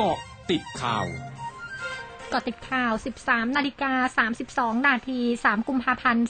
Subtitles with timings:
[0.00, 0.20] เกาะ
[0.50, 1.06] ติดข่าว
[2.30, 2.92] เกาะติดข่าว
[3.24, 3.92] 13 นาฬิกา
[4.76, 6.26] 32 นาที 3 กุมภาพันธ์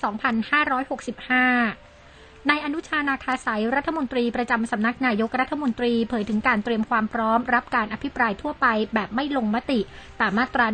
[1.23, 9.81] 2565 นายอนุชานาคาสายรัฐมนตรีประจำสำนักนายกรัฐมนตรีเผยถึงการเตรียมความพร้อม รับการอภิปรายทั่วไปแบบไม่ลงมติ
[10.21, 10.67] ตามมาตรา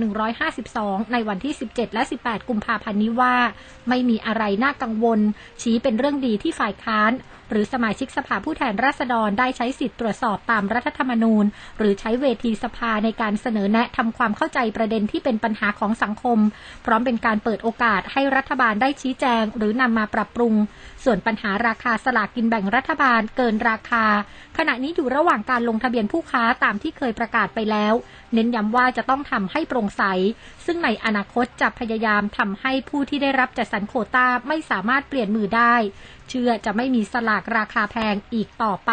[0.52, 3.36] 152 ในวันที่ 17 และ 18 กุมภาพันธ์นี้ว่า
[3.88, 5.20] ไม่มีอะไรน่ากังวล
[5.62, 7.12] ชี้เป็นเรื่องดีที่ฝ่ายค้าน
[7.50, 11.44] หรือสมาชิกสภาผู้แทนราษฎรได้ใช้สิทธิ์ตรวจสอบตามรัฐธรรมนูญ
[11.78, 16.38] หรือใช้เวทีสภาในการเสนอแนะทำความเข้าใจประเด็นที่เป็นปัญหาของสังคม
[16.84, 20.54] พร้อมเป็นการเปิดโอกาสให้รัฐบาลได้ชี้แจง หรือนำมาปรับปรุง
[21.04, 24.04] ส่วนปัญหาราคาสลากกินแบ่งรัฐบาลเกินราคา
[24.58, 27.94] ขณะนี้อยู่ระหว่างการลงทะเบียนผู้ค้าตามที่เคยประกาศไปแล้ว
[28.34, 30.02] เน้นย้ำว่าจะต้องทำให้โปร่งใส
[30.64, 35.74] ซึ่งในอนาคตจะพยายามทำให้ผู้ที่ได้รับจัดสรรโคต้าไม่สามารถเปลี่ยนมือได้
[36.28, 38.92] เชื่อจะไม่มีสลากราคาแพงอีกต่อไป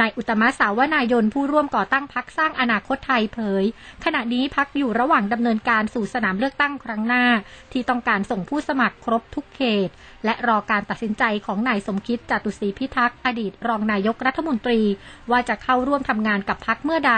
[0.00, 3.64] นายอุตมะสาวนายนผู้ร่วมก่อตั้งพักสร้างอนาคตไทยเผย
[4.04, 7.24] ขณะนี้พักอยู่ระหว่างดำเนินการสู่สนามเลือกตั้งครั้งหน้า
[7.72, 9.88] ที่ต้องการส่งผู้สมัครครบทุกเขต
[10.24, 14.80] และรอการตัดสินใจของนายสมคิดจตุศรีพิทักษ์อดีตรองนายกรัฐมนตรี
[15.30, 17.14] ว่าจะเข้าร่วมทำงานกับพักเมื่อใด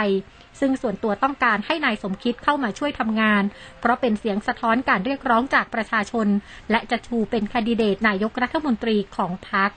[0.59, 3.43] ซึ่งส่วนตัวต้องการให้นายสมคิดเข้ามาช่วยทำงาน
[3.79, 6.27] เพราะเป็นเสียงสะท้อนการเรียกร้องจากประชาชน
[6.71, 9.71] และจะชูเป็นคดิเดตนายกรัฐมนตรีของพรรค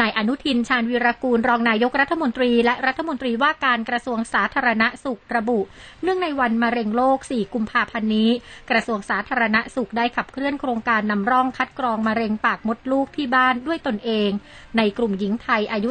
[0.00, 5.58] นายอนุทินชาญวีรกูลรองนายกรัฐมนตรี และรัฐมนตรีว่าการกระทรวงสาธารณสุขระบุ
[6.02, 8.30] เนื่องในวันมะเร็งโลก 4 กุมภาพันธ์นี้
[8.70, 14.30] กระทรวงสาธารณสุขได้ขับเคลื่อนโครงการนำร่องคัดกรองมะเร็งปากมดลูกที่บ้านด้วยตนเอง
[14.76, 15.90] ในกลุ่มหญิงไทยอายุ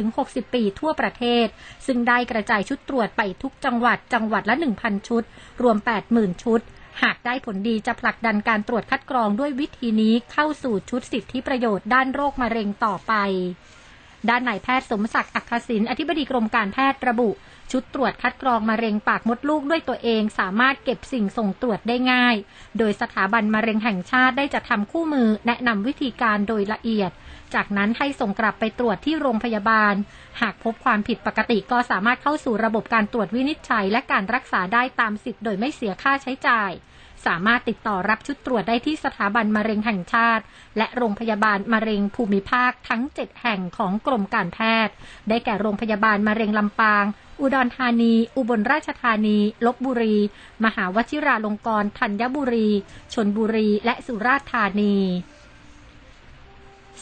[0.00, 1.46] 30-60 ปีทั่วประเทศ
[1.86, 5.22] ซึ่งได้กระจายชุดตรวจไปทุกจังหวัดจังหวัดละ 1,000 ชุด
[5.62, 5.76] รวม
[6.10, 6.62] 80,000 ชุด
[7.02, 13.12] หากได้ผลดีจะผลักดันการตรวจคัดกรองด้วยวิธีนี้เข้าสู่ชุดสิทธิประโยชน์ด้านโรคมะเร็งต่อไป
[14.28, 17.30] ด้านนายแพทย์สมศักดิ์อักษินอธิบดีกรมการแพทย์ระบุ
[17.72, 22.36] ชุดตรวจคัดกรองมะเร็งปากมดลูกด้วยตัวเอง สามารถเก็บสิ่งส่งตรวจได้ง่าย
[22.78, 27.10] โดยสถาบันมะเร็งแห่งชาติได้จะทำคู่มือแนะนำวิธีการโดยละเอียด
[27.54, 29.94] จากนั้นให้ส่งกลับไปตรวจที่โรงพยาบาล
[30.40, 36.70] หากพบความผิดปกติก็สามารถเข้าสู่ระบบการตรวจวินิจฉัย และการรักษาได้ตามสิทธิ์โดยไม่เสียค่าใช้จ่าย
[37.26, 40.44] สามารถติดต่อรับชุดตรวจได้ที่สถาบันมะเร็งแห่งชาติ
[40.76, 44.94] และโรงพยาบาลมะเร็งภูมิภาคทั้ง 7 แห่งของกรมการแพทย์
[45.28, 47.04] ได้แก่โรงพยาบาลมะเร็งลำปาง
[47.40, 50.16] อุดรธานี อุบลราชธานีลบบุรี
[50.64, 52.68] มหาวชิราลงกรณ์ธัญบุรี
[53.14, 54.96] ชนบุรี และสุราษฎร์ธานี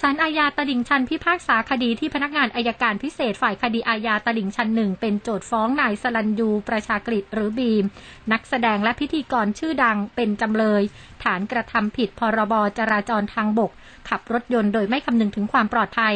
[0.03, 7.85] ศาลอาญาตลิ่งชันพิพากษาคดีที่พนักงานอายการพิเศษฝ่ายคดีอาญาตลิ่งชันหนึ่งเป็นโจทฟ้องนายสลันยูประชากฤษหรือบีม
[8.33, 10.83] นักแสดงและพิธีกรชื่อดังเป็นจำเลย
[11.23, 13.71] ฐานกระทำผิดพรบจราจรทางบก
[14.09, 16.15] ขับรถยนต์โดยไม่คำนึงถึงความปลอดภัย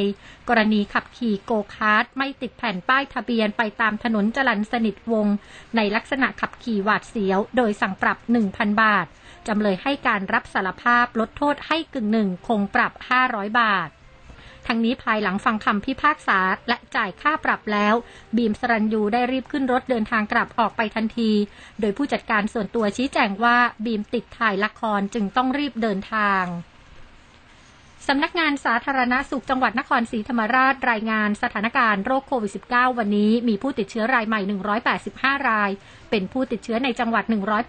[0.49, 5.26] กรณีขับขี่โกคาร์ทไม่ติดแผ่นป้ายทะเบียนไปตามถนนจรันสนิทวง
[5.76, 8.19] ในลักษณะขับขี่หวาดเสียว โดยสั่งปรับ
[8.49, 9.06] 1,000 บาท
[9.49, 12.93] จำเลยให้การรับสารภาพลดโทษให้กึ่งหนึ่งคงปรับ
[13.26, 13.72] 500 บาท
[14.66, 16.38] ทั้งนี้ภายหลังฟังคำพิพากษา
[16.69, 17.94] และจ่ายค่าปรับแล้ว
[18.37, 21.31] บีมสรัญยูได้รีบขึ้นรถเดินทางกลับออกไปทันที
[21.81, 26.44] โดยผู้จัดการส่วนตัวชี้แจงว่าบีมติดถ่ายละครจึงต้องรีบเดินทาง
[28.09, 34.41] สำนักงานสาธารณาสุขจังหวัดนครศรีธรรมราชรายงานสถานการณ์โรคโควิด -19 วันนี้มีผู้ติดเชื้อรายใหม่
[34.95, 35.71] 185 ราย
[36.11, 37.25] เป็นผู้ติดเชื้อในจังหวัด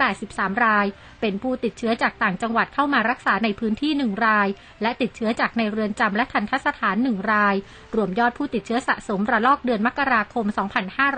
[0.09, 0.85] 183 ราย
[1.21, 4.47] เป็นผู้ติดเชื้อจากต่างจังหวัดเข้ามารักษาในพื้นที่ 1 ราย
[4.81, 7.55] และติดเชื้อจากในเรือนจำและทันทสถาน 1 ราย
[7.95, 10.45] รวมยอดผู้ติดเชื้อสะสมระลอกเดือนมกราคม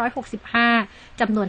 [0.04, 1.48] 2565 จำนวน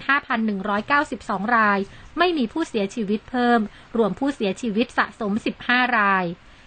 [0.76, 1.78] 5,192 ราย
[2.18, 3.60] ไม่มีผู้เสียชีวิตเพิ่ม
[3.96, 5.32] รวมผู้เสียชีวิตสะสม
[5.64, 6.26] 15 ราย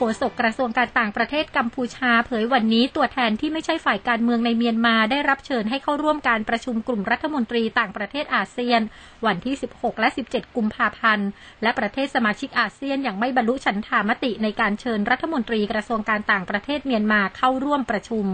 [0.00, 8.80] โฆษกกระทรวงการต่างประเทศกัมพูชา เผยวันนี้ตัวแทนที่ไม่ใช่ฝ่ายการเมืองในเมียนมาได้รับเชิญให้เข้าร่วมการประชุมกลุ่มรัฐมนตรีต่างประเทศอาเซียน
[9.26, 11.28] วันที่ 16 และ 17 กุมภาพันธ์
[11.62, 18.26] และประเทศสมาชิกอาเซียนอย่างไม่บรรลุฉันทามติในการเชิญรัฐมนตรีกระทรวงการต่างประเทศเมียนมาเข้าร่วมประชุม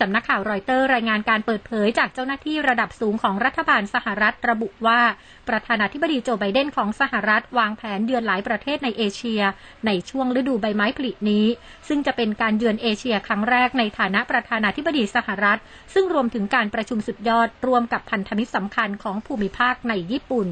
[0.00, 5.00] สำนักข่าวรอยเตอร์รายงานการเปิดเผยจากเจ้าหน้าที่ระดับสูงของรัฐบาลสหรัฐระบุว่า
[5.48, 9.42] ประธานาธิบดีโจไบเดนของสหรัฐวางแผนเยือนหลายประเทศในเอเชีย
[9.86, 11.46] ในช่วงฤดูใบไม้ผลินี้
[11.88, 15.58] ซึ่งจะเป็นการเยือนเอเชียครั้งแรกในฐานะประธานาธิบดีสหรัฐ
[15.94, 20.50] ซึ่งรวมถึงการประชุมสุดยอดรวมกับพันธมิตรสำคัญของภูมิภาคในญี่ปุ่น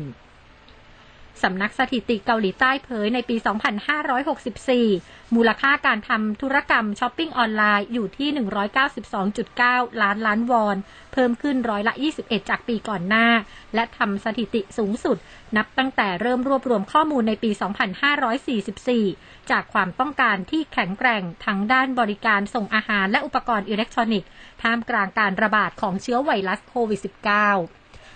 [1.42, 3.36] สำนักสถิติเกาหลีใต้เผยในปี
[4.16, 8.28] 2564 มูลค่าการทำธุรกรรมช้อปปิ้งออนไลน์อยู่ที่
[9.34, 10.76] 192.9 ล้านล้านวอน
[11.12, 13.26] เพิ่มขึ้นร้อยละ 21 จากปีก่อนหน้า
[13.74, 15.16] และทำสถิติสูงสุด
[15.56, 17.50] นับตั้งแต่เริ่มรวบรวมข้อมูลในปี
[18.70, 24.28] 2544 จากความต้องการที่แข็งแกร่งทั้งด้านบริการส่งอาหารและอุปกรณ์อิเล็กทรอนิกส์
[24.62, 27.85] ท่ามกลางการระบาดของเชื้อไวรัสโควิด -19